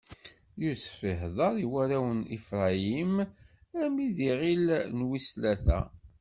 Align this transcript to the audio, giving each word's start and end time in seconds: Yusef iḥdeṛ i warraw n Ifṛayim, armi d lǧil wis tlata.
Yusef 0.63 0.99
iḥdeṛ 1.11 1.53
i 1.65 1.67
warraw 1.71 2.05
n 2.17 2.21
Ifṛayim, 2.37 3.15
armi 3.79 4.07
d 4.15 4.17
lǧil 4.61 4.97
wis 5.09 5.27
tlata. 5.33 5.79